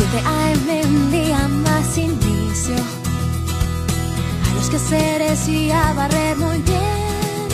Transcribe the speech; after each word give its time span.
Siete 0.00 0.26
AM, 0.26 0.66
un 0.88 1.10
día 1.12 1.46
más 1.46 1.98
inicio. 1.98 2.74
A 4.46 4.54
los 4.54 4.70
quehaceres 4.70 5.46
y 5.46 5.70
a 5.70 5.92
barrer 5.92 6.38
muy 6.38 6.56
bien. 6.62 7.48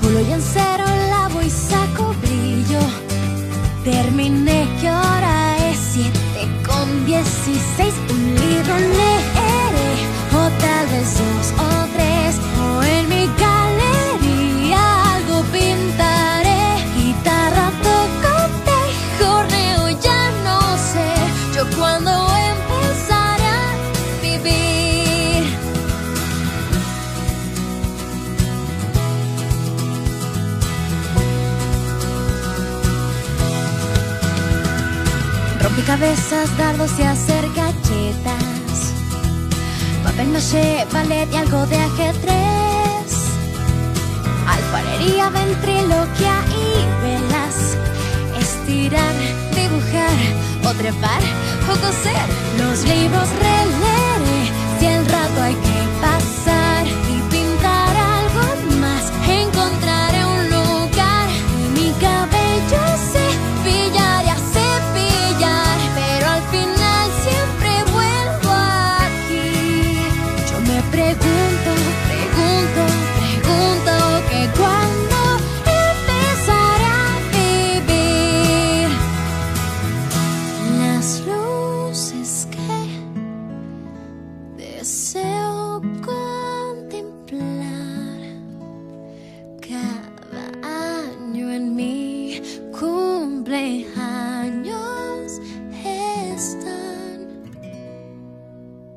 Pulo 0.00 0.20
y 0.20 0.32
en 0.32 0.42
cero 0.42 0.84
lavo 1.10 1.40
y 1.40 1.50
saco 1.50 2.12
brillo. 2.20 2.80
Terminé, 3.84 4.66
¿qué 4.80 4.90
hora 4.90 5.56
es? 5.70 5.78
Siete 5.92 6.48
con 6.66 7.06
dieciséis, 7.06 7.94
un 8.10 8.34
libro 8.34 8.74
negro. 8.74 9.13
Rompecabezas, 35.76 36.56
dardos 36.56 36.92
y 37.00 37.02
hacer 37.02 37.44
galletas. 37.52 38.92
Papel 40.04 40.28
maché, 40.28 40.86
ballet 40.92 41.28
y 41.32 41.36
algo 41.36 41.66
de 41.66 41.76
ajedrez. 41.76 43.10
Alfarería, 44.46 45.30
ventriloquia 45.30 46.36
y 46.54 47.02
velas. 47.02 47.76
Estirar, 48.38 49.14
dibujar 49.56 50.16
o 50.64 50.72
trepar 50.74 51.22
o 51.64 51.72
coser. 51.80 52.28
Los 52.56 52.84
libros 52.84 53.28
cumpleaños 93.54 95.40
están. 95.84 97.28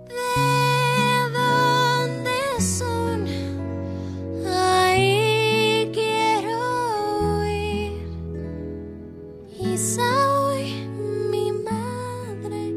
¿De 0.08 1.30
dónde 1.32 2.40
son? 2.60 3.28
Ahí 4.48 5.92
quiero 5.94 7.46
ir. 7.46 8.02
Quizá 9.56 10.10
hoy 10.40 10.74
mi 11.30 11.52
madre 11.52 12.74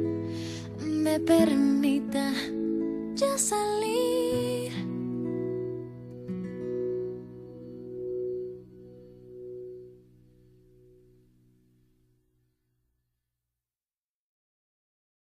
me 0.84 1.18
permita 1.18 2.34
ya 3.14 3.38
salir. 3.38 4.09